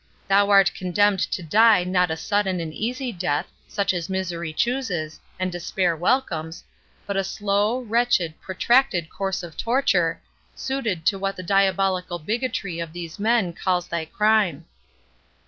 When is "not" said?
1.83-2.09